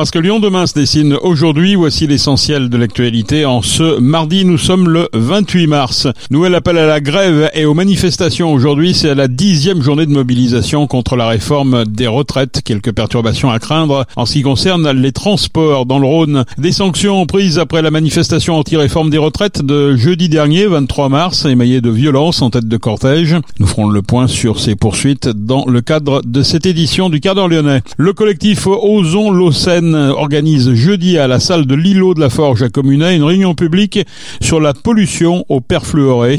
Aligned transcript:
Parce 0.00 0.10
que 0.10 0.18
Lyon 0.18 0.40
demain 0.40 0.66
se 0.66 0.72
dessine 0.72 1.12
aujourd'hui, 1.20 1.74
voici 1.74 2.06
l'essentiel 2.06 2.70
de 2.70 2.78
l'actualité. 2.78 3.44
En 3.44 3.60
ce 3.60 4.00
mardi, 4.00 4.46
nous 4.46 4.56
sommes 4.56 4.88
le 4.88 5.10
28 5.12 5.66
mars. 5.66 6.08
Nouvel 6.30 6.54
appel 6.54 6.78
à 6.78 6.86
la 6.86 7.02
grève 7.02 7.50
et 7.52 7.66
aux 7.66 7.74
manifestations 7.74 8.50
aujourd'hui. 8.50 8.94
C'est 8.94 9.14
la 9.14 9.28
dixième 9.28 9.82
journée 9.82 10.06
de 10.06 10.10
mobilisation 10.10 10.86
contre 10.86 11.16
la 11.16 11.28
réforme 11.28 11.84
des 11.84 12.06
retraites. 12.06 12.62
Quelques 12.64 12.92
perturbations 12.92 13.50
à 13.50 13.58
craindre 13.58 14.06
en 14.16 14.24
ce 14.24 14.32
qui 14.32 14.40
concerne 14.40 14.90
les 14.90 15.12
transports 15.12 15.84
dans 15.84 15.98
le 15.98 16.06
Rhône. 16.06 16.46
Des 16.56 16.72
sanctions 16.72 17.26
prises 17.26 17.58
après 17.58 17.82
la 17.82 17.90
manifestation 17.90 18.56
anti-réforme 18.56 19.10
des 19.10 19.18
retraites 19.18 19.62
de 19.62 19.96
jeudi 19.96 20.30
dernier, 20.30 20.64
23 20.66 21.10
mars, 21.10 21.44
émaillées 21.44 21.82
de 21.82 21.90
violence 21.90 22.40
en 22.40 22.48
tête 22.48 22.68
de 22.68 22.76
cortège. 22.78 23.36
Nous 23.58 23.66
ferons 23.66 23.90
le 23.90 24.00
point 24.00 24.28
sur 24.28 24.60
ces 24.60 24.76
poursuites 24.76 25.28
dans 25.28 25.66
le 25.66 25.82
cadre 25.82 26.22
de 26.24 26.42
cette 26.42 26.64
édition 26.64 27.10
du 27.10 27.20
quart 27.20 27.34
d'heure 27.34 27.48
lyonnais. 27.48 27.82
Le 27.98 28.14
collectif 28.14 28.66
Osons 28.66 29.30
organise 29.94 30.74
jeudi 30.74 31.18
à 31.18 31.26
la 31.26 31.40
salle 31.40 31.66
de 31.66 31.74
l'îlot 31.74 32.14
de 32.14 32.20
la 32.20 32.30
Forge 32.30 32.62
à 32.62 32.68
Communet 32.68 33.16
une 33.16 33.24
réunion 33.24 33.54
publique 33.54 34.00
sur 34.40 34.60
la 34.60 34.72
pollution 34.72 35.44
au 35.48 35.60
perfluoré, 35.60 36.38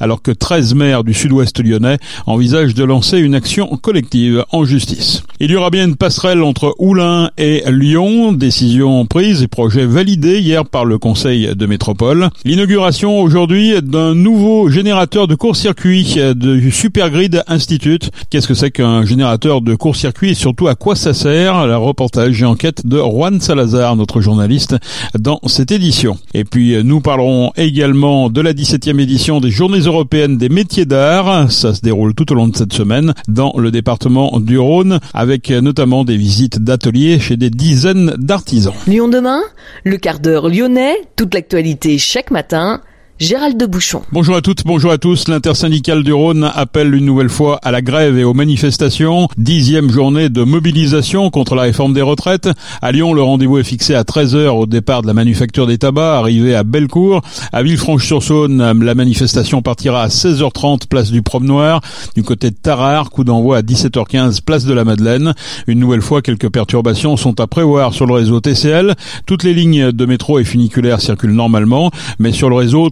alors 0.00 0.22
que 0.22 0.30
13 0.30 0.74
maires 0.74 1.04
du 1.04 1.14
sud-ouest 1.14 1.62
lyonnais 1.62 1.98
envisagent 2.26 2.74
de 2.74 2.84
lancer 2.84 3.18
une 3.18 3.34
action 3.34 3.66
collective 3.76 4.44
en 4.52 4.64
justice. 4.64 5.22
Il 5.40 5.50
y 5.50 5.56
aura 5.56 5.70
bien 5.70 5.86
une 5.86 5.96
passerelle 5.96 6.42
entre 6.42 6.74
Oulin 6.78 7.30
et 7.36 7.62
Lyon, 7.68 8.32
décision 8.32 9.04
prise 9.06 9.42
et 9.42 9.48
projet 9.48 9.86
validé 9.86 10.38
hier 10.38 10.64
par 10.64 10.84
le 10.84 10.98
conseil 10.98 11.50
de 11.54 11.66
métropole. 11.66 12.28
L'inauguration 12.44 13.20
aujourd'hui 13.20 13.74
d'un 13.82 14.14
nouveau 14.14 14.68
générateur 14.68 15.26
de 15.26 15.34
court-circuit 15.34 16.16
du 16.36 16.70
Supergrid 16.70 17.42
Institute. 17.48 18.10
Qu'est-ce 18.30 18.46
que 18.46 18.54
c'est 18.54 18.70
qu'un 18.70 19.04
générateur 19.04 19.60
de 19.60 19.74
court-circuit 19.74 20.30
et 20.30 20.34
surtout 20.34 20.68
à 20.68 20.74
quoi 20.74 20.94
ça 20.94 21.14
sert? 21.14 21.66
La 21.66 21.76
reportage 21.76 22.40
et 22.42 22.44
enquête 22.44 22.86
Juan 22.98 23.40
Salazar, 23.40 23.96
notre 23.96 24.20
journaliste, 24.20 24.76
dans 25.18 25.40
cette 25.46 25.72
édition. 25.72 26.18
Et 26.34 26.44
puis 26.44 26.82
nous 26.84 27.00
parlerons 27.00 27.52
également 27.56 28.30
de 28.30 28.40
la 28.40 28.52
17e 28.52 29.00
édition 29.00 29.40
des 29.40 29.50
Journées 29.50 29.80
européennes 29.80 30.38
des 30.38 30.48
métiers 30.48 30.86
d'art. 30.86 31.50
Ça 31.50 31.74
se 31.74 31.80
déroule 31.80 32.14
tout 32.14 32.30
au 32.32 32.34
long 32.34 32.48
de 32.48 32.56
cette 32.56 32.72
semaine 32.72 33.14
dans 33.28 33.52
le 33.56 33.70
département 33.70 34.40
du 34.40 34.58
Rhône, 34.58 35.00
avec 35.14 35.50
notamment 35.50 36.04
des 36.04 36.16
visites 36.16 36.62
d'ateliers 36.62 37.18
chez 37.18 37.36
des 37.36 37.50
dizaines 37.50 38.14
d'artisans. 38.18 38.74
Lyon 38.86 39.08
demain, 39.08 39.40
le 39.84 39.96
quart 39.96 40.20
d'heure 40.20 40.48
lyonnais, 40.48 40.96
toute 41.16 41.34
l'actualité 41.34 41.98
chaque 41.98 42.30
matin 42.30 42.80
Gérald 43.22 43.56
de 43.56 43.66
Bouchon. 43.66 44.02
Bonjour 44.10 44.34
à 44.34 44.42
toutes, 44.42 44.64
bonjour 44.64 44.90
à 44.90 44.98
tous. 44.98 45.28
L'intersyndicale 45.28 46.02
du 46.02 46.12
Rhône 46.12 46.50
appelle 46.56 46.92
une 46.92 47.04
nouvelle 47.04 47.28
fois 47.28 47.60
à 47.62 47.70
la 47.70 47.80
grève 47.80 48.18
et 48.18 48.24
aux 48.24 48.34
manifestations. 48.34 49.28
Dixième 49.36 49.92
journée 49.92 50.28
de 50.28 50.42
mobilisation 50.42 51.30
contre 51.30 51.54
la 51.54 51.62
réforme 51.62 51.94
des 51.94 52.02
retraites. 52.02 52.48
À 52.80 52.90
Lyon, 52.90 53.14
le 53.14 53.22
rendez-vous 53.22 53.58
est 53.58 53.64
fixé 53.64 53.94
à 53.94 54.02
13h 54.02 54.48
au 54.48 54.66
départ 54.66 55.02
de 55.02 55.06
la 55.06 55.14
manufacture 55.14 55.68
des 55.68 55.78
tabacs, 55.78 56.18
arrivé 56.18 56.56
à 56.56 56.64
Bellecour. 56.64 57.20
À 57.52 57.62
Villefranche-sur-Saône, 57.62 58.82
la 58.82 58.94
manifestation 58.96 59.62
partira 59.62 60.02
à 60.02 60.08
16h30, 60.08 60.88
place 60.88 61.12
du 61.12 61.22
Promenoir. 61.22 61.80
Du 62.16 62.24
côté 62.24 62.50
de 62.50 62.56
Tarare, 62.56 63.10
coup 63.10 63.22
d'envoi 63.22 63.58
à 63.58 63.62
17h15, 63.62 64.42
place 64.42 64.64
de 64.64 64.74
la 64.74 64.82
Madeleine. 64.82 65.32
Une 65.68 65.78
nouvelle 65.78 66.02
fois, 66.02 66.22
quelques 66.22 66.50
perturbations 66.50 67.16
sont 67.16 67.38
à 67.38 67.46
prévoir 67.46 67.94
sur 67.94 68.06
le 68.06 68.14
réseau 68.14 68.40
TCL. 68.40 68.96
Toutes 69.26 69.44
les 69.44 69.54
lignes 69.54 69.92
de 69.92 70.06
métro 70.06 70.40
et 70.40 70.44
funiculaires 70.44 71.00
circulent 71.00 71.36
normalement, 71.36 71.92
mais 72.18 72.32
sur 72.32 72.50
le 72.50 72.56
réseau 72.56 72.90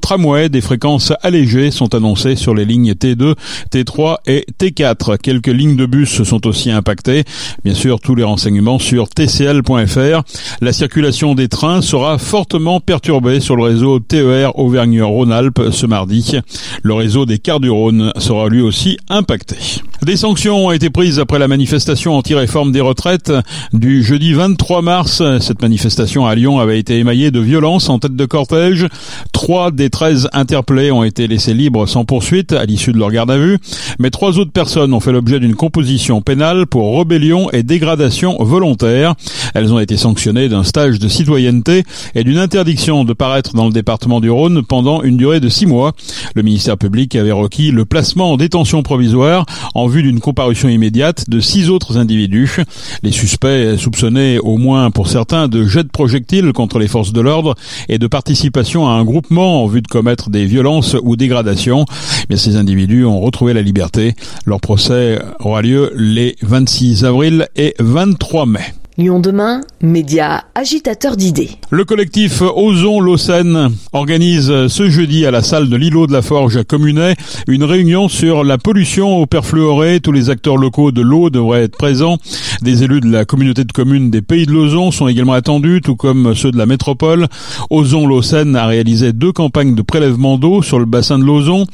des 0.51 0.61
fréquences 0.61 1.13
allégées 1.23 1.71
sont 1.71 1.95
annoncées 1.95 2.37
sur 2.37 2.55
les 2.55 2.67
lignes 2.67 2.93
T2, 2.93 3.35
T3 3.73 4.17
et 4.27 4.45
T4. 4.59 5.17
Quelques 5.17 5.47
lignes 5.47 5.77
de 5.77 5.87
bus 5.87 6.23
sont 6.23 6.47
aussi 6.47 6.71
impactées. 6.71 7.25
Bien 7.65 7.73
sûr, 7.73 8.01
tous 8.01 8.15
les 8.15 8.23
renseignements 8.23 8.79
sur 8.79 9.09
tcl.fr. 9.09 10.23
La 10.61 10.73
circulation 10.73 11.35
des 11.35 11.49
trains 11.49 11.81
sera 11.81 12.19
fortement 12.19 12.81
perturbée 12.81 13.41
sur 13.41 13.57
le 13.57 13.63
réseau 13.63 13.99
TER 13.99 14.59
Auvergne-Rhône-Alpes 14.59 15.71
ce 15.71 15.87
mardi. 15.87 16.37
Le 16.83 16.93
réseau 16.95 17.25
des 17.25 17.39
quarts 17.39 17.61
du 17.61 17.71
Rhône 17.71 18.13
sera 18.19 18.49
lui 18.49 18.61
aussi 18.61 18.99
impacté. 19.09 19.57
Des 20.03 20.17
sanctions 20.17 20.67
ont 20.67 20.71
été 20.71 20.89
prises 20.89 21.19
après 21.19 21.39
la 21.39 21.47
manifestation 21.47 22.17
anti-réforme 22.17 22.73
des 22.73 22.81
retraites 22.81 23.33
du 23.75 24.03
jeudi 24.03 24.33
23 24.33 24.81
mars. 24.81 25.23
Cette 25.41 25.61
manifestation 25.61 26.27
à 26.27 26.35
Lyon 26.35 26.59
avait 26.59 26.79
été 26.79 26.99
émaillée 26.99 27.31
de 27.31 27.39
violence 27.39 27.91
en 27.91 27.99
tête 27.99 28.17
de 28.17 28.25
cortège. 28.25 28.87
Trois 29.33 29.71
des 29.71 29.91
13 29.91 30.31
interpellés 30.33 30.91
ont 30.91 31.05
été 31.05 31.27
laissés 31.27 31.53
libres 31.53 31.87
sans 31.87 32.07
poursuite 32.07 32.53
à 32.53 32.65
l'issue 32.65 32.93
de 32.93 32.99
leur 32.99 33.11
garde 33.11 33.31
à 33.31 33.37
vue, 33.37 33.59
mais 33.99 34.09
trois 34.09 34.39
autres 34.39 34.53
personnes 34.53 34.95
ont 34.95 35.01
fait 35.01 35.13
l'objet 35.13 35.39
d'une 35.39 35.55
composition 35.55 36.23
pénale 36.23 36.67
pour 36.67 36.97
rébellion 36.97 37.51
et 37.51 37.63
dégradation 37.63 38.43
volontaire. 38.43 39.15
Elles 39.55 39.71
ont 39.71 39.81
été 39.81 39.99
sanctionnées 39.99 40.49
d'un 40.49 40.65
stage 40.65 40.99
de 40.99 41.09
citoyenneté 41.09 41.85
et 42.15 42.25
d'une 42.25 42.39
interdiction 42.39 43.05
de 43.05 43.13
paraître 43.13 43.55
dans 43.55 43.67
le 43.67 43.73
département 43.73 44.21
du 44.21 44.31
Rhône 44.31 44.63
pendant 44.63 45.03
une 45.03 45.19
durée 45.19 45.41
de 45.41 45.51
six 45.51 45.67
mois. 45.67 45.93
Le 46.35 46.43
ministère 46.43 46.79
public 46.79 47.15
avait 47.17 47.33
requis 47.33 47.71
le 47.71 47.85
placement 47.85 48.33
en 48.33 48.37
détention 48.39 48.83
provisoire 48.83 49.45
en 49.75 49.90
vue 49.91 50.03
d'une 50.03 50.21
comparution 50.21 50.69
immédiate 50.69 51.29
de 51.29 51.41
six 51.41 51.69
autres 51.69 51.99
individus. 51.99 52.57
Les 53.03 53.11
suspects 53.11 53.77
soupçonnés 53.77 54.39
au 54.39 54.57
moins 54.57 54.91
pour 54.91 55.09
certains 55.09 55.49
de 55.49 55.65
jet 55.67 55.83
de 55.83 55.89
projectiles 55.89 56.53
contre 56.53 56.79
les 56.79 56.89
forces 56.89 57.13
de 57.13 57.21
l'ordre 57.21 57.55
et 57.89 57.99
de 57.99 58.07
participation 58.07 58.89
à 58.89 58.93
un 58.93 59.05
groupement 59.05 59.63
en 59.63 59.67
vue 59.67 59.83
de 59.83 59.89
commettre 59.89 60.31
des 60.31 60.47
violences 60.47 60.97
ou 61.03 61.17
dégradations. 61.17 61.85
Mais 62.29 62.37
ces 62.37 62.57
individus 62.57 63.05
ont 63.05 63.21
retrouvé 63.21 63.53
la 63.53 63.63
liberté. 63.63 64.15
Leur 64.47 64.61
procès 64.61 65.21
aura 65.41 65.63
lieu 65.63 65.93
les 65.95 66.37
26 66.43 67.05
avril 67.05 67.49
et 67.57 67.75
23 67.79 68.47
mai. 68.47 68.75
Lyon 68.99 69.21
demain, 69.21 69.63
média 69.81 70.45
agitateur 70.55 71.17
d'idées. 71.17 71.51
Le 71.71 71.85
collectif 71.85 72.43
Osons 72.43 73.01
l'Ocène 73.01 73.71
organise 73.93 74.67
ce 74.67 74.91
jeudi 74.91 75.25
à 75.25 75.31
la 75.31 75.43
salle 75.43 75.69
de 75.69 75.77
l'îlot 75.77 76.07
de 76.07 76.13
la 76.13 76.23
Forge 76.23 76.57
à 76.57 76.65
Communet 76.65 77.15
une 77.47 77.65
réunion 77.65 78.09
sur 78.09 78.45
la 78.45 78.59
pollution 78.59 79.17
au 79.17 79.27
perfluoré. 79.27 80.01
Tous 80.01 80.13
les 80.13 80.29
acteurs 80.29 80.57
locaux 80.57 80.93
de 80.93 81.01
l'eau 81.01 81.31
devraient 81.31 81.63
être 81.63 81.77
présents. 81.77 82.19
Des 82.63 82.83
élus 82.83 83.01
de 83.01 83.11
la 83.11 83.25
communauté 83.25 83.65
de 83.65 83.73
communes 83.73 84.11
des 84.11 84.23
Pays 84.23 84.45
de 84.45 84.53
l'Ozon 84.53 84.91
sont 84.91 85.09
également 85.09 85.33
attendus, 85.33 85.81
tout 85.83 85.97
comme 85.97 86.35
ceux 86.35 86.51
de 86.51 86.59
la 86.59 86.67
métropole. 86.67 87.29
Ozon 87.71 88.07
l'Ocène 88.07 88.57
a 88.57 88.67
réalisé 88.67 89.13
deux 89.13 89.33
campagnes 89.33 89.75
de 89.75 89.83
prélèvement 89.83 90.37
d'eau 90.37 90.63
sur 90.63 90.79
le 90.79 90.85
bassin 90.85 91.19
de 91.19 91.25
l'Ozon. 91.25 91.65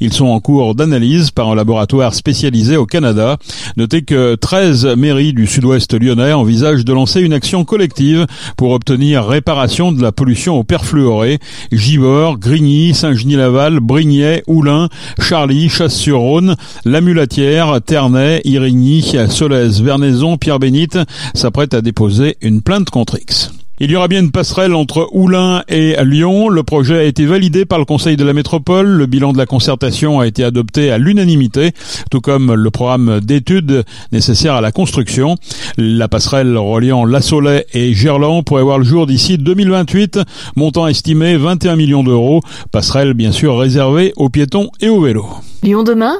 Ils 0.00 0.12
sont 0.12 0.26
en 0.26 0.40
cours 0.40 0.74
d'analyse 0.74 1.30
par 1.30 1.48
un 1.48 1.54
laboratoire 1.54 2.14
spécialisé 2.14 2.76
au 2.76 2.86
Canada. 2.86 3.38
Notez 3.76 4.02
que 4.02 4.34
13 4.34 4.86
mairies 4.96 5.32
du 5.32 5.46
sud-ouest 5.46 5.92
lyonnais 5.94 6.32
envisagent 6.32 6.75
de 6.84 6.92
lancer 6.92 7.20
une 7.20 7.32
action 7.32 7.64
collective 7.64 8.26
pour 8.56 8.72
obtenir 8.72 9.26
réparation 9.26 9.92
de 9.92 10.02
la 10.02 10.12
pollution 10.12 10.56
au 10.56 10.64
perfluoré. 10.64 11.38
Givors, 11.72 12.38
Grigny, 12.38 12.94
Saint-Genis-Laval, 12.94 13.80
Brignais, 13.80 14.42
Oulin, 14.46 14.88
Charlie, 15.20 15.68
Chasse-sur-Rhône, 15.68 16.56
La 16.84 17.00
Mulatière, 17.00 17.80
Ternay, 17.84 18.40
Irigny, 18.44 19.02
Solèze, 19.28 19.82
Vernaison, 19.82 20.36
Pierre-Bénite 20.36 20.98
s'apprêtent 21.34 21.74
à 21.74 21.80
déposer 21.80 22.36
une 22.40 22.62
plainte 22.62 22.90
contre 22.90 23.18
X. 23.20 23.55
Il 23.78 23.90
y 23.90 23.96
aura 23.96 24.08
bien 24.08 24.20
une 24.20 24.30
passerelle 24.30 24.74
entre 24.74 25.10
Oulin 25.12 25.62
et 25.68 25.96
Lyon. 26.02 26.48
Le 26.48 26.62
projet 26.62 26.98
a 26.98 27.02
été 27.02 27.26
validé 27.26 27.66
par 27.66 27.78
le 27.78 27.84
Conseil 27.84 28.16
de 28.16 28.24
la 28.24 28.32
métropole. 28.32 28.86
Le 28.86 29.04
bilan 29.04 29.34
de 29.34 29.38
la 29.38 29.44
concertation 29.44 30.18
a 30.18 30.26
été 30.26 30.44
adopté 30.44 30.90
à 30.90 30.96
l'unanimité, 30.96 31.72
tout 32.10 32.22
comme 32.22 32.54
le 32.54 32.70
programme 32.70 33.20
d'études 33.20 33.84
nécessaire 34.12 34.54
à 34.54 34.62
la 34.62 34.72
construction. 34.72 35.36
La 35.76 36.08
passerelle 36.08 36.56
reliant 36.56 37.04
La 37.04 37.20
Soleil 37.20 37.64
et 37.74 37.92
Gerland 37.92 38.44
pourrait 38.44 38.62
voir 38.62 38.78
le 38.78 38.84
jour 38.84 39.06
d'ici 39.06 39.36
2028, 39.36 40.20
montant 40.56 40.86
estimé 40.86 41.36
21 41.36 41.76
millions 41.76 42.02
d'euros. 42.02 42.40
Passerelle 42.72 43.12
bien 43.12 43.30
sûr 43.30 43.58
réservée 43.58 44.14
aux 44.16 44.30
piétons 44.30 44.70
et 44.80 44.88
aux 44.88 45.02
vélos. 45.02 45.28
Lyon 45.62 45.82
demain, 45.82 46.16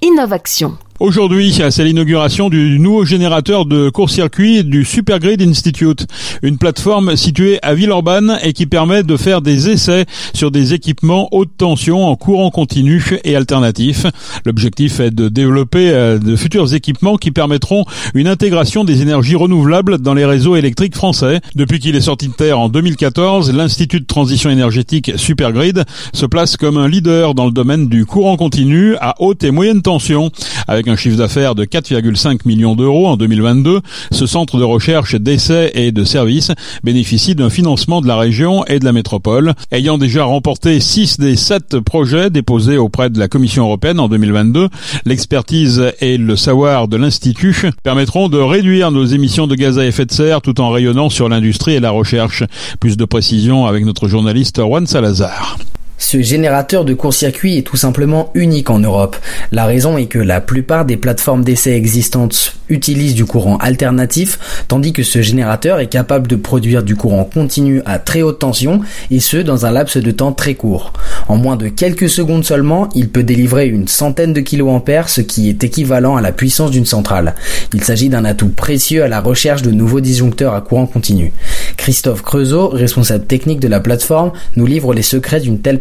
Innovation. 0.00 0.78
Aujourd'hui, 1.04 1.52
c'est 1.52 1.84
l'inauguration 1.84 2.48
du 2.48 2.78
nouveau 2.78 3.04
générateur 3.04 3.66
de 3.66 3.90
court-circuit 3.90 4.64
du 4.64 4.86
Supergrid 4.86 5.42
Institute, 5.42 6.06
une 6.42 6.56
plateforme 6.56 7.14
située 7.14 7.58
à 7.60 7.74
Villeurbanne 7.74 8.38
et 8.42 8.54
qui 8.54 8.64
permet 8.64 9.02
de 9.02 9.18
faire 9.18 9.42
des 9.42 9.68
essais 9.68 10.06
sur 10.32 10.50
des 10.50 10.72
équipements 10.72 11.28
haute 11.30 11.50
tension 11.58 12.06
en 12.06 12.16
courant 12.16 12.48
continu 12.50 13.18
et 13.22 13.36
alternatif. 13.36 14.06
L'objectif 14.46 14.98
est 14.98 15.10
de 15.10 15.28
développer 15.28 15.90
euh, 15.90 16.18
de 16.18 16.36
futurs 16.36 16.72
équipements 16.72 17.16
qui 17.18 17.32
permettront 17.32 17.84
une 18.14 18.26
intégration 18.26 18.82
des 18.82 19.02
énergies 19.02 19.36
renouvelables 19.36 19.98
dans 19.98 20.14
les 20.14 20.24
réseaux 20.24 20.56
électriques 20.56 20.96
français. 20.96 21.42
Depuis 21.54 21.80
qu'il 21.80 21.96
est 21.96 22.00
sorti 22.00 22.28
de 22.28 22.32
terre 22.32 22.58
en 22.58 22.70
2014, 22.70 23.52
l'Institut 23.52 24.00
de 24.00 24.06
transition 24.06 24.48
énergétique 24.48 25.12
Supergrid 25.16 25.84
se 26.14 26.24
place 26.24 26.56
comme 26.56 26.78
un 26.78 26.88
leader 26.88 27.34
dans 27.34 27.44
le 27.44 27.52
domaine 27.52 27.90
du 27.90 28.06
courant 28.06 28.38
continu 28.38 28.96
à 29.02 29.16
haute 29.18 29.44
et 29.44 29.50
moyenne 29.50 29.82
tension 29.82 30.30
avec 30.66 30.88
un 30.88 30.93
un 30.94 30.96
chiffre 30.96 31.16
d'affaires 31.16 31.56
de 31.56 31.64
4,5 31.64 32.42
millions 32.44 32.76
d'euros 32.76 33.08
en 33.08 33.16
2022, 33.16 33.80
ce 34.12 34.26
centre 34.26 34.58
de 34.58 34.62
recherche, 34.62 35.16
d'essais 35.16 35.72
et 35.74 35.90
de 35.90 36.04
services 36.04 36.52
bénéficie 36.84 37.34
d'un 37.34 37.50
financement 37.50 38.00
de 38.00 38.06
la 38.06 38.16
région 38.16 38.64
et 38.66 38.78
de 38.78 38.84
la 38.84 38.92
métropole, 38.92 39.54
ayant 39.72 39.98
déjà 39.98 40.22
remporté 40.22 40.78
6 40.78 41.18
des 41.18 41.34
7 41.34 41.80
projets 41.80 42.30
déposés 42.30 42.78
auprès 42.78 43.10
de 43.10 43.18
la 43.18 43.26
Commission 43.26 43.64
européenne 43.64 43.98
en 43.98 44.06
2022. 44.06 44.68
L'expertise 45.04 45.82
et 46.00 46.16
le 46.16 46.36
savoir 46.36 46.86
de 46.86 46.96
l'Institut 46.96 47.72
permettront 47.82 48.28
de 48.28 48.38
réduire 48.38 48.92
nos 48.92 49.04
émissions 49.04 49.48
de 49.48 49.56
gaz 49.56 49.80
à 49.80 49.86
effet 49.86 50.06
de 50.06 50.12
serre 50.12 50.42
tout 50.42 50.60
en 50.60 50.70
rayonnant 50.70 51.10
sur 51.10 51.28
l'industrie 51.28 51.74
et 51.74 51.80
la 51.80 51.90
recherche. 51.90 52.44
Plus 52.78 52.96
de 52.96 53.04
précisions 53.04 53.66
avec 53.66 53.84
notre 53.84 54.06
journaliste 54.06 54.60
Juan 54.60 54.86
Salazar. 54.86 55.58
Ce 55.96 56.20
générateur 56.20 56.84
de 56.84 56.92
court-circuit 56.92 57.56
est 57.56 57.62
tout 57.62 57.76
simplement 57.76 58.30
unique 58.34 58.68
en 58.68 58.80
Europe. 58.80 59.16
La 59.52 59.64
raison 59.64 59.96
est 59.96 60.06
que 60.06 60.18
la 60.18 60.40
plupart 60.40 60.84
des 60.84 60.96
plateformes 60.96 61.44
d'essai 61.44 61.72
existantes 61.72 62.56
utilisent 62.68 63.14
du 63.14 63.24
courant 63.24 63.58
alternatif, 63.58 64.64
tandis 64.68 64.92
que 64.92 65.02
ce 65.02 65.22
générateur 65.22 65.78
est 65.78 65.86
capable 65.86 66.26
de 66.26 66.36
produire 66.36 66.82
du 66.82 66.96
courant 66.96 67.24
continu 67.24 67.80
à 67.84 67.98
très 67.98 68.22
haute 68.22 68.40
tension, 68.40 68.80
et 69.10 69.20
ce 69.20 69.36
dans 69.36 69.66
un 69.66 69.70
laps 69.70 70.02
de 70.02 70.10
temps 70.10 70.32
très 70.32 70.54
court. 70.54 70.92
En 71.28 71.36
moins 71.36 71.56
de 71.56 71.68
quelques 71.68 72.08
secondes 72.08 72.44
seulement, 72.44 72.88
il 72.94 73.08
peut 73.08 73.22
délivrer 73.22 73.68
une 73.68 73.86
centaine 73.86 74.32
de 74.32 74.40
kiloampères, 74.40 75.08
ce 75.08 75.20
qui 75.20 75.48
est 75.48 75.62
équivalent 75.62 76.16
à 76.16 76.20
la 76.20 76.32
puissance 76.32 76.70
d'une 76.70 76.86
centrale. 76.86 77.34
Il 77.72 77.84
s'agit 77.84 78.08
d'un 78.08 78.24
atout 78.24 78.48
précieux 78.48 79.04
à 79.04 79.08
la 79.08 79.20
recherche 79.20 79.62
de 79.62 79.70
nouveaux 79.70 80.00
disjoncteurs 80.00 80.54
à 80.54 80.60
courant 80.60 80.86
continu. 80.86 81.32
Christophe 81.76 82.22
Creusot, 82.22 82.68
responsable 82.68 83.26
technique 83.26 83.60
de 83.60 83.68
la 83.68 83.80
plateforme, 83.80 84.32
nous 84.56 84.66
livre 84.66 84.92
les 84.94 85.02
secrets 85.02 85.40
d'une 85.40 85.60
telle 85.60 85.80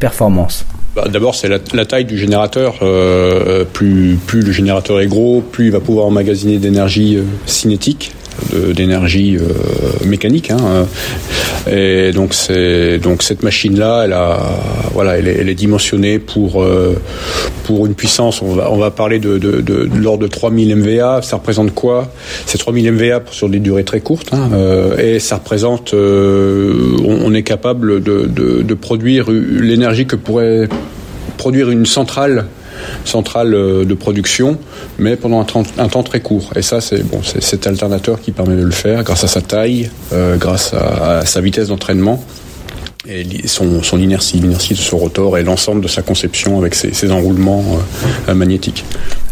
bah, 0.95 1.05
D'abord, 1.09 1.35
c'est 1.35 1.49
la, 1.49 1.85
taille 1.85 2.05
du 2.05 2.17
générateur. 2.17 2.79
Euh, 2.81 3.65
plus, 3.65 4.17
plus 4.27 4.41
le 4.41 4.51
générateur 4.51 4.99
est 4.99 5.07
gros, 5.07 5.41
plus 5.41 5.65
il 5.65 5.71
va 5.71 5.79
pouvoir 5.79 6.05
emmagasiner 6.05 6.57
d'énergie 6.57 7.17
euh, 7.17 7.23
cinétique 7.45 8.13
d'énergie 8.73 9.37
euh, 9.37 10.05
mécanique. 10.05 10.51
Hein. 10.51 10.85
Et 11.71 12.11
donc 12.11 12.33
donc 13.01 13.23
cette 13.23 13.43
machine 13.43 13.77
là, 13.77 14.03
elle 14.05 14.15
voilà, 14.93 15.17
elle 15.17 15.49
est, 15.49 15.55
dimensionnée 15.55 16.19
pour 16.19 16.61
euh, 16.61 16.95
pour 17.63 17.85
une 17.85 17.95
puissance. 17.95 18.41
On 18.41 18.53
va 18.53 18.71
on 18.71 18.77
va 18.77 18.91
parler 18.91 19.19
de, 19.19 19.37
de, 19.37 19.61
de, 19.61 19.89
l'ordre 19.95 20.23
de 20.23 20.27
3000 20.27 20.75
MVA. 20.75 21.21
Ça 21.21 21.37
représente 21.37 21.73
quoi? 21.73 22.11
C'est 22.45 22.57
3000 22.57 22.91
MVA 22.91 23.21
sur 23.31 23.49
des 23.49 23.59
durées 23.59 23.85
très 23.85 24.01
courtes. 24.01 24.33
Hein. 24.33 24.49
Euh, 24.53 24.97
et 24.97 25.19
ça 25.19 25.35
représente, 25.35 25.93
on, 25.93 27.19
on, 27.25 27.33
est 27.33 27.43
capable 27.43 28.03
de, 28.03 28.27
de 28.27 28.73
produire 28.73 29.29
l'énergie 29.31 30.05
que 30.05 30.15
pourrait 30.15 30.67
produire 31.37 31.69
une 31.69 31.85
centrale 31.85 32.45
centrale 33.05 33.53
euh, 33.53 33.85
de 33.85 33.93
production, 33.93 34.57
mais 34.99 35.15
pendant 35.15 35.39
un, 35.41 35.87
temps 35.87 36.03
très 36.03 36.21
court. 36.21 36.51
Et 36.55 36.61
ça, 36.61 36.81
c'est 36.81 37.03
bon, 37.03 37.21
cet 37.23 37.67
alternateur 37.67 38.21
qui 38.21 38.31
permet 38.31 38.55
de 38.55 38.63
le 38.63 38.71
faire 38.71 39.03
grâce 39.03 39.23
à 39.23 39.27
sa 39.27 39.41
taille, 39.41 39.89
euh, 40.11 40.37
grâce 40.37 40.73
à 40.73 41.25
sa 41.25 41.41
vitesse 41.41 41.67
d'entraînement 41.67 42.23
et 43.07 43.47
son, 43.47 43.81
inertie, 43.99 44.37
l'inertie 44.39 44.73
de 44.73 44.79
son 44.79 44.97
rotor 44.97 45.37
et 45.37 45.43
l'ensemble 45.43 45.81
de 45.81 45.89
sa 45.89 46.01
conception 46.01 46.57
avec 46.57 46.73
ses, 46.73 46.93
ses 46.93 47.11
enroulements 47.11 47.65
euh, 48.29 48.33
magnétiques. 48.33 48.85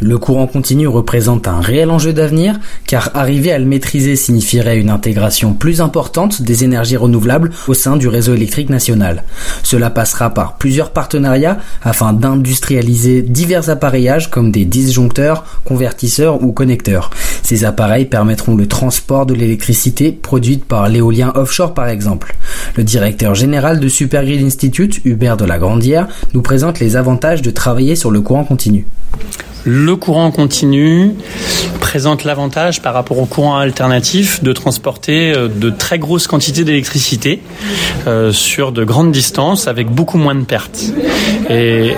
Le 0.03 0.17
courant 0.17 0.47
continu 0.47 0.87
représente 0.87 1.47
un 1.47 1.61
réel 1.61 1.91
enjeu 1.91 2.11
d'avenir, 2.11 2.59
car 2.87 3.11
arriver 3.13 3.51
à 3.51 3.59
le 3.59 3.65
maîtriser 3.65 4.15
signifierait 4.15 4.79
une 4.79 4.89
intégration 4.89 5.53
plus 5.53 5.79
importante 5.79 6.41
des 6.41 6.63
énergies 6.63 6.97
renouvelables 6.97 7.51
au 7.67 7.75
sein 7.75 7.97
du 7.97 8.07
réseau 8.07 8.33
électrique 8.33 8.71
national. 8.71 9.23
Cela 9.61 9.91
passera 9.91 10.31
par 10.31 10.57
plusieurs 10.57 10.89
partenariats 10.89 11.59
afin 11.83 12.13
d'industrialiser 12.13 13.21
divers 13.21 13.69
appareillages 13.69 14.31
comme 14.31 14.51
des 14.51 14.65
disjoncteurs, 14.65 15.45
convertisseurs 15.65 16.41
ou 16.41 16.51
connecteurs. 16.51 17.11
Ces 17.43 17.63
appareils 17.63 18.05
permettront 18.05 18.55
le 18.55 18.65
transport 18.65 19.27
de 19.27 19.35
l'électricité 19.35 20.11
produite 20.11 20.65
par 20.65 20.89
l'éolien 20.89 21.31
offshore 21.35 21.75
par 21.75 21.87
exemple. 21.87 22.35
Le 22.75 22.83
directeur 22.83 23.35
général 23.35 23.79
de 23.79 23.87
Supergrid 23.87 24.43
Institute, 24.43 25.05
Hubert 25.05 25.37
de 25.37 25.45
la 25.45 25.59
Grandière, 25.59 26.07
nous 26.33 26.41
présente 26.41 26.79
les 26.79 26.95
avantages 26.95 27.43
de 27.43 27.51
travailler 27.51 27.95
sur 27.95 28.09
le 28.09 28.21
courant 28.21 28.45
continu. 28.45 28.87
Le 29.63 29.95
courant 29.95 30.31
continu 30.31 31.11
présente 31.79 32.23
l'avantage 32.23 32.81
par 32.81 32.93
rapport 32.93 33.19
au 33.19 33.25
courant 33.25 33.57
alternatif 33.57 34.41
de 34.43 34.53
transporter 34.53 35.33
euh, 35.33 35.47
de 35.47 35.69
très 35.69 35.99
grosses 35.99 36.25
quantités 36.25 36.63
d'électricité 36.63 37.41
euh, 38.07 38.31
sur 38.31 38.71
de 38.71 38.83
grandes 38.83 39.11
distances 39.11 39.67
avec 39.67 39.87
beaucoup 39.87 40.17
moins 40.17 40.35
de 40.35 40.45
pertes. 40.45 40.85
Et 41.49 41.93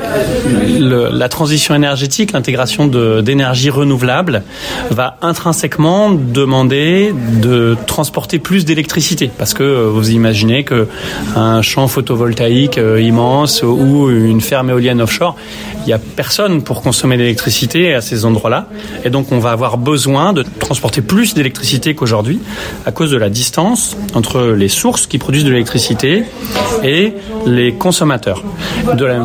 le, 0.79 1.09
la 1.11 1.29
transition 1.29 1.75
énergétique, 1.75 2.31
l'intégration 2.31 2.87
d'énergie 2.87 3.69
renouvelable 3.69 4.43
va 4.89 5.17
intrinsèquement 5.21 6.11
demander 6.11 7.13
de 7.41 7.77
transporter 7.87 8.39
plus 8.39 8.65
d'électricité 8.65 9.29
parce 9.37 9.53
que 9.53 9.63
euh, 9.63 9.89
vous 9.89 10.11
imaginez 10.11 10.63
que 10.63 10.87
un 11.35 11.61
champ 11.61 11.87
photovoltaïque 11.87 12.79
immense 12.99 13.63
ou 13.63 14.09
une 14.09 14.41
ferme 14.41 14.69
éolienne 14.69 15.01
offshore, 15.01 15.35
il 15.81 15.87
n'y 15.87 15.93
a 15.93 15.99
personne 15.99 16.63
pour 16.63 16.81
consommer 16.81 17.17
l'électricité 17.17 17.93
à 17.93 18.01
ces 18.01 18.25
endroits-là. 18.25 18.67
Et 19.03 19.09
donc 19.09 19.31
on 19.31 19.39
va 19.39 19.51
avoir 19.51 19.77
besoin 19.77 20.33
de 20.33 20.43
transporter 20.59 21.01
plus 21.01 21.33
d'électricité 21.33 21.95
qu'aujourd'hui 21.95 22.39
à 22.85 22.91
cause 22.91 23.11
de 23.11 23.17
la 23.17 23.29
distance 23.29 23.97
entre 24.13 24.41
les 24.47 24.69
sources 24.69 25.07
qui 25.07 25.17
produisent 25.17 25.43
de 25.43 25.49
l'électricité 25.49 26.23
et 26.83 27.13
les 27.45 27.73
consommateurs. 27.73 28.43
De 28.93 29.05
la 29.05 29.19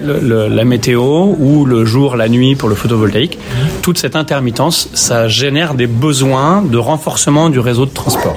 la 0.00 0.64
météo 0.64 1.34
ou 1.38 1.64
le 1.64 1.84
jour, 1.84 2.16
la 2.16 2.28
nuit 2.28 2.56
pour 2.56 2.68
le 2.68 2.74
photovoltaïque, 2.74 3.38
toute 3.82 3.98
cette 3.98 4.16
intermittence, 4.16 4.88
ça 4.94 5.28
génère 5.28 5.74
des 5.74 5.86
besoins 5.86 6.62
de 6.62 6.78
renforcement 6.78 7.50
du 7.50 7.58
réseau 7.58 7.86
de 7.86 7.90
transport. 7.90 8.36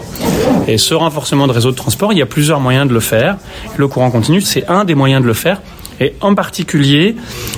Et 0.68 0.78
ce 0.78 0.94
renforcement 0.94 1.48
de 1.48 1.52
réseau 1.52 1.72
de 1.72 1.76
transport, 1.76 2.12
il 2.14 2.20
y 2.20 2.22
a 2.22 2.26
plusieurs 2.26 2.60
moyens 2.60 2.88
de 2.88 2.94
le 2.94 3.00
faire. 3.00 3.38
Le 3.78 3.88
courant 3.88 4.10
continu, 4.10 4.42
c'est 4.42 4.66
un 4.68 4.84
des 4.84 4.96
moyens 4.96 5.22
de 5.22 5.28
le 5.28 5.34
faire 5.34 5.62
et 6.00 6.14
en 6.22 6.36
particulier 6.36 7.16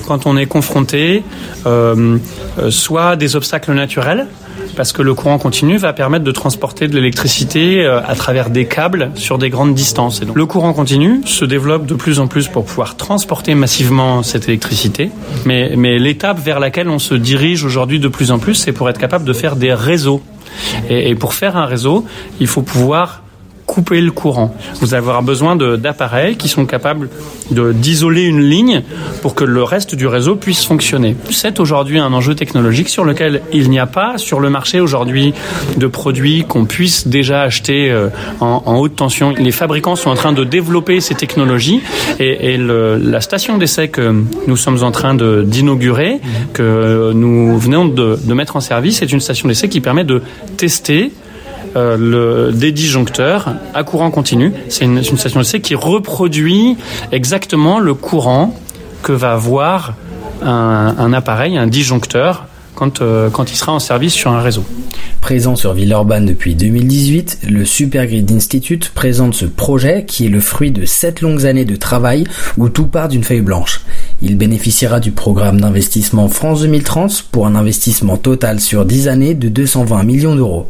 quand 0.08 0.26
on 0.26 0.38
est 0.38 0.46
confronté 0.46 1.24
euh, 1.66 2.18
euh, 2.60 2.72
soit 2.72 3.16
des 3.16 3.36
obstacles 3.36 3.74
naturels, 3.74 4.28
parce 4.76 4.92
que 4.92 5.02
le 5.02 5.14
courant 5.14 5.38
continu 5.38 5.78
va 5.78 5.94
permettre 5.94 6.24
de 6.24 6.32
transporter 6.32 6.88
de 6.88 6.96
l'électricité 6.96 7.86
euh, 7.86 8.02
à 8.06 8.16
travers 8.16 8.50
des 8.50 8.66
câbles 8.66 9.12
sur 9.16 9.38
des 9.38 9.50
grandes 9.50 9.74
distances. 9.74 10.22
Et 10.22 10.26
donc, 10.26 10.36
le 10.36 10.46
courant 10.46 10.74
continu 10.74 11.22
se 11.26 11.46
développe 11.46 11.86
de 11.86 11.96
plus 11.96 12.20
en 12.20 12.28
plus 12.28 12.48
pour 12.48 12.66
pouvoir 12.66 12.98
transporter 12.98 13.56
massivement 13.56 14.24
cette 14.24 14.48
électricité, 14.48 15.12
mais, 15.46 15.74
mais 15.76 16.00
l'étape 16.00 16.40
vers 16.40 16.60
laquelle 16.60 16.90
on 16.90 17.00
se 17.00 17.14
dirige 17.14 17.64
aujourd'hui 17.64 18.00
de 18.00 18.08
plus 18.08 18.32
en 18.32 18.40
plus, 18.40 18.56
c'est 18.56 18.72
pour 18.72 18.90
être 18.90 19.00
capable 19.00 19.26
de 19.26 19.34
faire 19.34 19.56
des 19.56 19.74
réseaux. 19.74 20.22
Et, 20.90 21.10
et 21.10 21.16
pour 21.16 21.34
faire 21.34 21.58
un 21.58 21.66
réseau, 21.66 22.06
il 22.40 22.48
faut 22.48 22.62
pouvoir 22.62 23.22
couper 23.68 24.02
le 24.02 24.12
courant. 24.12 24.56
Vous 24.82 24.94
avoir 24.96 25.22
besoin 25.22 25.56
d'appareils 25.56 26.38
qui 26.38 26.48
sont 26.48 26.66
capables 26.66 27.10
d'isoler 27.52 28.24
une 28.24 28.42
ligne 28.42 28.82
pour 29.22 29.36
que 29.36 29.44
le 29.44 29.62
reste 29.62 29.94
du 29.94 30.08
réseau 30.08 30.36
puisse 30.36 30.66
fonctionner. 30.66 31.16
C'est 31.30 31.60
aujourd'hui 31.60 32.00
un 32.00 32.12
enjeu 32.14 32.34
technologique 32.34 32.90
sur 32.90 33.04
lequel 33.04 33.42
il 33.52 33.70
n'y 33.70 33.78
a 33.78 33.86
pas 33.86 34.18
sur 34.18 34.40
le 34.40 34.50
marché 34.50 34.80
aujourd'hui 34.80 35.34
de 35.76 35.86
produits 35.86 36.46
qu'on 36.48 36.66
puisse 36.66 37.08
déjà 37.08 37.42
acheter 37.42 37.92
euh, 37.92 38.08
en, 38.40 38.78
haute 38.78 38.96
tension. 38.96 39.32
Les 39.38 39.52
fabricants 39.52 39.98
sont 39.98 40.10
en 40.10 40.16
train 40.16 40.32
de 40.32 40.46
développer 40.46 41.02
ces 41.02 41.16
technologies 41.16 41.82
et, 42.20 42.58
la 42.58 43.22
station 43.22 43.58
d'essai 43.58 43.90
que 43.90 44.24
nous 44.48 44.58
sommes 44.58 44.84
en 44.84 44.92
train 44.92 45.14
d'inaugurer, 45.16 46.20
que 46.54 47.12
nous 47.14 47.58
venons 47.60 47.86
de, 47.86 48.18
de 48.24 48.34
mettre 48.34 48.56
en 48.56 48.62
service, 48.62 49.02
est 49.02 49.12
une 49.12 49.20
station 49.20 49.50
d'essai 49.50 49.68
qui 49.68 49.82
permet 49.82 50.06
de 50.06 50.22
tester 50.56 51.12
le, 51.98 52.52
des 52.54 52.72
disjoncteurs 52.72 53.54
à 53.74 53.84
courant 53.84 54.12
continu. 54.12 54.54
C'est 54.70 54.86
une, 54.86 54.98
une 54.98 55.18
station 55.18 55.40
d'essai 55.40 55.62
qui 55.62 55.76
reproduit 55.76 56.78
exactement 57.12 57.80
le 57.80 57.94
courant 57.94 58.58
que 59.04 59.12
va 59.12 59.34
avoir 59.34 59.94
un, 60.44 60.96
un 60.98 61.14
appareil, 61.14 61.58
un 61.58 61.68
disjoncteur, 61.68 62.46
quand, 62.78 63.02
euh, 63.02 63.30
quand 63.30 63.52
il 63.52 63.56
sera 63.56 63.74
en 63.74 63.80
service 63.80 64.14
sur 64.14 64.32
un 64.32 64.42
réseau. 64.42 64.64
Présent 65.20 65.56
sur 65.56 65.74
Villeurbanne 65.74 66.28
depuis 66.28 66.54
2018, 66.56 67.40
le 67.50 67.66
Supergrid 67.66 68.32
Institute 68.32 68.92
présente 68.94 69.34
ce 69.34 69.46
projet 69.46 70.06
qui 70.06 70.28
est 70.28 70.30
le 70.30 70.40
fruit 70.40 70.72
de 70.72 70.86
sept 70.86 71.22
longues 71.22 71.46
années 71.46 71.66
de 71.66 71.76
travail 71.76 72.26
où 72.58 72.70
tout 72.70 72.86
part 72.86 73.08
d'une 73.08 73.24
feuille 73.24 73.42
blanche. 73.42 73.82
Il 74.24 74.36
bénéficiera 74.36 75.00
du 75.00 75.12
programme 75.12 75.62
d'investissement 75.62 76.28
France 76.28 76.62
2030 76.62 77.26
pour 77.32 77.46
un 77.46 77.54
investissement 77.54 78.18
total 78.18 78.60
sur 78.60 78.84
10 78.84 79.10
années 79.10 79.36
de 79.36 79.48
220 79.48 80.04
millions 80.04 80.36
d'euros. 80.36 80.70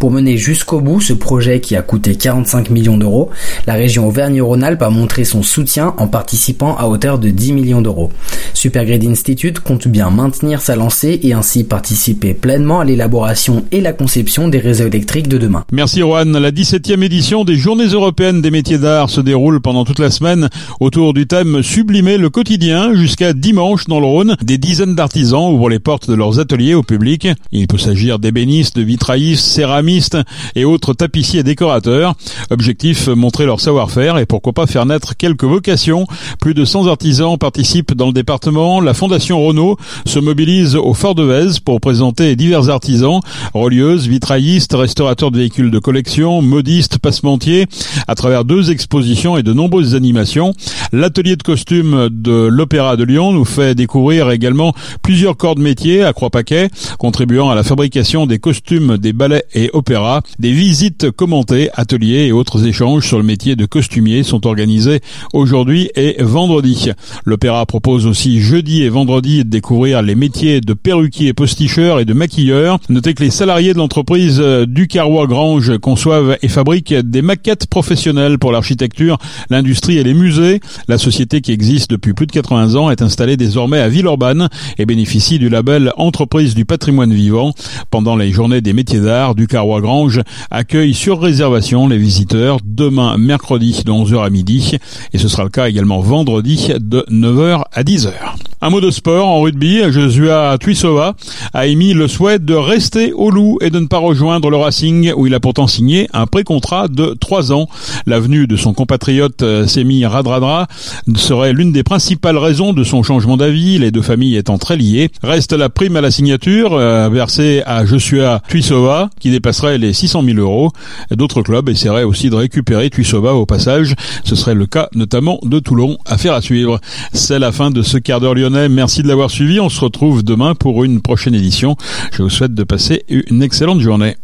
Pour 0.00 0.10
mener 0.10 0.36
jusqu'au 0.36 0.80
bout 0.80 1.00
ce 1.00 1.12
projet 1.12 1.60
qui 1.60 1.76
a 1.76 1.82
coûté 1.82 2.16
45 2.16 2.70
millions 2.70 2.96
d'euros, 2.96 3.30
la 3.68 3.74
région 3.74 4.08
Auvergne-Rhône-Alpes 4.08 4.82
a 4.82 4.90
montré 4.90 5.24
son 5.24 5.44
soutien 5.44 5.94
en 5.98 6.08
participant 6.08 6.76
à 6.76 6.86
hauteur 6.86 7.20
de 7.20 7.30
10 7.30 7.52
millions 7.52 7.82
d'euros. 7.82 8.10
Supergrid 8.52 9.04
Institute 9.04 9.60
compte 9.60 9.86
bien 9.86 10.10
maintenir 10.10 10.60
sa 10.60 10.74
lancée 10.74 11.20
et 11.22 11.32
ainsi 11.32 11.62
participer 11.62 12.34
pleinement 12.34 12.80
à 12.80 12.84
l'élaboration 12.84 13.64
et 13.70 13.80
la 13.80 13.92
conception 13.92 14.48
des 14.48 14.58
réseaux 14.58 14.86
électriques 14.86 15.28
de 15.28 15.38
demain. 15.38 15.64
Merci 15.70 16.00
Juan. 16.00 16.36
La 16.36 16.50
17e 16.50 17.04
édition 17.04 17.44
des 17.44 17.54
Journées 17.54 17.86
européennes 17.86 18.42
des 18.42 18.50
métiers 18.50 18.78
d'art 18.78 19.08
se 19.08 19.20
déroule 19.20 19.60
pendant 19.60 19.84
toute 19.84 20.00
la 20.00 20.10
semaine 20.10 20.48
autour 20.80 21.14
du 21.14 21.28
thème 21.28 21.62
Sublimer 21.62 22.18
le 22.18 22.30
quotidien 22.30 22.87
jusqu'à 22.94 23.32
dimanche 23.32 23.86
dans 23.86 24.00
le 24.00 24.06
Rhône. 24.06 24.36
Des 24.42 24.58
dizaines 24.58 24.94
d'artisans 24.94 25.52
ouvrent 25.52 25.68
les 25.68 25.78
portes 25.78 26.08
de 26.08 26.14
leurs 26.14 26.40
ateliers 26.40 26.74
au 26.74 26.82
public. 26.82 27.28
Il 27.52 27.66
peut 27.66 27.78
s'agir 27.78 28.18
d'ébénistes, 28.18 28.76
de 28.76 28.82
vitraillistes, 28.82 29.44
céramistes 29.44 30.16
et 30.54 30.64
autres 30.64 30.94
tapissiers 30.94 31.40
et 31.40 31.42
décorateurs. 31.42 32.14
Objectif, 32.50 33.08
montrer 33.08 33.46
leur 33.46 33.60
savoir-faire 33.60 34.18
et 34.18 34.26
pourquoi 34.26 34.52
pas 34.52 34.66
faire 34.66 34.86
naître 34.86 35.16
quelques 35.16 35.44
vocations. 35.44 36.06
Plus 36.40 36.54
de 36.54 36.64
100 36.64 36.86
artisans 36.86 37.36
participent 37.38 37.94
dans 37.94 38.06
le 38.06 38.12
département. 38.12 38.80
La 38.80 38.94
Fondation 38.94 39.44
Renault 39.44 39.76
se 40.06 40.18
mobilise 40.18 40.76
au 40.76 40.94
Fort 40.94 41.14
de 41.14 41.24
Vèze 41.24 41.60
pour 41.60 41.80
présenter 41.80 42.36
divers 42.36 42.70
artisans, 42.70 43.20
relieuses, 43.54 44.08
vitraillistes, 44.08 44.74
restaurateurs 44.74 45.30
de 45.30 45.38
véhicules 45.38 45.70
de 45.70 45.78
collection, 45.78 46.42
modistes, 46.42 46.98
passementiers, 46.98 47.66
à 48.06 48.14
travers 48.14 48.44
deux 48.44 48.70
expositions 48.70 49.36
et 49.36 49.42
de 49.42 49.52
nombreuses 49.52 49.94
animations. 49.94 50.54
L'atelier 50.92 51.36
de 51.36 51.42
costumes 51.42 52.08
de 52.10 52.46
l'Opéra 52.46 52.77
de 52.78 53.02
Lyon 53.02 53.32
nous 53.32 53.44
fait 53.44 53.74
découvrir 53.74 54.30
également 54.30 54.72
plusieurs 55.02 55.36
corps 55.36 55.56
de 55.56 55.60
métier 55.60 56.04
à 56.04 56.12
Croix-Paquet, 56.12 56.68
contribuant 56.96 57.50
à 57.50 57.56
la 57.56 57.64
fabrication 57.64 58.24
des 58.24 58.38
costumes 58.38 58.98
des 58.98 59.12
ballets 59.12 59.44
et 59.52 59.68
opéras. 59.72 60.20
Des 60.38 60.52
visites 60.52 61.10
commentées, 61.10 61.70
ateliers 61.74 62.26
et 62.26 62.32
autres 62.32 62.66
échanges 62.66 63.04
sur 63.04 63.18
le 63.18 63.24
métier 63.24 63.56
de 63.56 63.66
costumier 63.66 64.22
sont 64.22 64.46
organisés 64.46 65.00
aujourd'hui 65.32 65.90
et 65.96 66.22
vendredi. 66.22 66.90
L'Opéra 67.24 67.66
propose 67.66 68.06
aussi 68.06 68.40
jeudi 68.40 68.84
et 68.84 68.88
vendredi 68.88 69.44
de 69.44 69.50
découvrir 69.50 70.00
les 70.02 70.14
métiers 70.14 70.60
de 70.60 70.72
perruquier, 70.72 71.32
posticheur 71.32 71.98
et 71.98 72.04
de 72.04 72.12
maquilleur. 72.12 72.78
Notez 72.88 73.14
que 73.14 73.24
les 73.24 73.30
salariés 73.30 73.72
de 73.72 73.78
l'entreprise 73.78 74.38
du 74.68 74.86
Carrois 74.86 75.26
Grange 75.26 75.78
conçoivent 75.78 76.38
et 76.42 76.48
fabriquent 76.48 76.94
des 76.94 77.22
maquettes 77.22 77.66
professionnelles 77.66 78.38
pour 78.38 78.52
l'architecture, 78.52 79.18
l'industrie 79.50 79.98
et 79.98 80.04
les 80.04 80.14
musées. 80.14 80.60
La 80.86 80.96
société 80.96 81.40
qui 81.40 81.50
existe 81.50 81.90
depuis 81.90 82.12
plus 82.12 82.26
de 82.26 82.32
80 82.32 82.67
ans 82.76 82.90
est 82.90 83.02
installée 83.02 83.36
désormais 83.36 83.80
à 83.80 83.88
Villeurbanne 83.88 84.48
et 84.78 84.86
bénéficie 84.86 85.38
du 85.38 85.48
label 85.48 85.92
Entreprise 85.96 86.54
du 86.54 86.64
patrimoine 86.64 87.12
vivant. 87.12 87.52
Pendant 87.90 88.16
les 88.16 88.30
journées 88.30 88.60
des 88.60 88.72
métiers 88.72 89.00
d'art, 89.00 89.34
du 89.34 89.46
Carrois 89.46 89.80
Grange 89.80 90.20
accueille 90.50 90.94
sur 90.94 91.20
réservation 91.20 91.88
les 91.88 91.98
visiteurs 91.98 92.58
demain 92.64 93.16
mercredi 93.18 93.82
de 93.84 93.90
11h 93.90 94.24
à 94.24 94.30
midi 94.30 94.76
et 95.12 95.18
ce 95.18 95.28
sera 95.28 95.44
le 95.44 95.50
cas 95.50 95.68
également 95.68 96.00
vendredi 96.00 96.72
de 96.78 97.04
9h 97.10 97.62
à 97.72 97.82
10h. 97.82 98.12
Un 98.60 98.70
mot 98.70 98.80
de 98.80 98.90
sport 98.90 99.28
en 99.28 99.40
rugby, 99.40 99.80
Joshua 99.88 100.58
Tuisova 100.58 101.14
a 101.54 101.66
émis 101.68 101.94
le 101.94 102.08
souhait 102.08 102.40
de 102.40 102.54
rester 102.54 103.12
au 103.12 103.30
loup 103.30 103.58
et 103.60 103.70
de 103.70 103.78
ne 103.78 103.86
pas 103.86 103.98
rejoindre 103.98 104.50
le 104.50 104.56
Racing 104.56 105.12
où 105.16 105.28
il 105.28 105.34
a 105.34 105.38
pourtant 105.38 105.68
signé 105.68 106.08
un 106.12 106.26
pré-contrat 106.26 106.88
de 106.88 107.16
3 107.20 107.52
ans. 107.52 107.68
L'avenue 108.06 108.48
de 108.48 108.56
son 108.56 108.74
compatriote 108.74 109.42
euh, 109.42 109.68
Semi 109.68 110.04
Radradra 110.04 110.66
serait 111.14 111.52
l'une 111.52 111.70
des 111.70 111.84
principales 111.84 112.36
raisons 112.36 112.57
de 112.58 112.82
son 112.82 113.04
changement 113.04 113.36
d'avis, 113.36 113.78
les 113.78 113.92
deux 113.92 114.02
familles 114.02 114.36
étant 114.36 114.58
très 114.58 114.76
liées. 114.76 115.10
Reste 115.22 115.52
la 115.52 115.68
prime 115.68 115.94
à 115.94 116.00
la 116.00 116.10
signature 116.10 116.72
euh, 116.72 117.08
versée 117.08 117.62
à 117.66 117.86
Joshua 117.86 118.42
Tuisova 118.48 119.10
qui 119.20 119.30
dépasserait 119.30 119.78
les 119.78 119.92
600 119.92 120.24
000 120.24 120.38
euros. 120.38 120.72
D'autres 121.12 121.42
clubs 121.42 121.68
essaieraient 121.68 122.02
aussi 122.02 122.30
de 122.30 122.34
récupérer 122.34 122.90
Tuisova 122.90 123.34
au 123.34 123.46
passage. 123.46 123.94
Ce 124.24 124.34
serait 124.34 124.56
le 124.56 124.66
cas 124.66 124.88
notamment 124.92 125.38
de 125.44 125.60
Toulon. 125.60 125.98
Affaire 126.04 126.34
à 126.34 126.40
suivre. 126.40 126.80
C'est 127.12 127.38
la 127.38 127.52
fin 127.52 127.70
de 127.70 127.82
ce 127.82 127.96
quart 127.96 128.20
d'heure 128.20 128.34
lyonnais. 128.34 128.68
Merci 128.68 129.04
de 129.04 129.08
l'avoir 129.08 129.30
suivi. 129.30 129.60
On 129.60 129.68
se 129.68 129.80
retrouve 129.80 130.24
demain 130.24 130.56
pour 130.56 130.82
une 130.82 131.00
prochaine 131.00 131.36
édition. 131.36 131.76
Je 132.10 132.24
vous 132.24 132.30
souhaite 132.30 132.54
de 132.54 132.64
passer 132.64 133.04
une 133.08 133.40
excellente 133.40 133.80
journée. 133.80 134.16